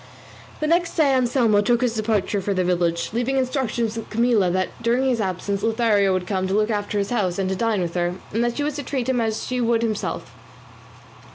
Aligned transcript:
The 0.61 0.65
next 0.65 0.95
day 0.95 1.13
Anselmo 1.13 1.61
took 1.61 1.81
his 1.81 1.93
departure 1.93 2.41
for 2.41 2.55
the 2.55 2.63
village, 2.63 3.11
leaving 3.13 3.37
instructions 3.37 3.95
with 3.95 4.09
Camilla 4.09 4.49
that 4.49 4.69
during 4.81 5.05
his 5.07 5.21
absence 5.21 5.61
Lothario 5.61 6.11
would 6.11 6.25
come 6.25 6.47
to 6.47 6.55
look 6.55 6.71
after 6.71 6.97
his 6.97 7.11
house 7.11 7.37
and 7.37 7.47
to 7.49 7.55
dine 7.55 7.81
with 7.83 7.93
her, 7.93 8.15
and 8.33 8.43
that 8.43 8.57
she 8.57 8.63
was 8.63 8.77
to 8.77 8.83
treat 8.83 9.07
him 9.09 9.21
as 9.21 9.45
she 9.45 9.61
would 9.61 9.83
himself. 9.83 10.31